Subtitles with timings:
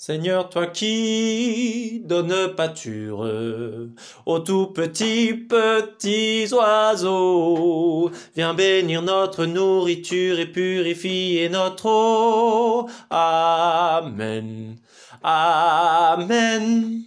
[0.00, 3.28] Seigneur, toi qui donnes pâture
[4.26, 12.88] aux tout petits petits oiseaux, viens bénir notre nourriture et purifier notre eau.
[13.10, 14.76] Amen.
[15.20, 16.97] Amen.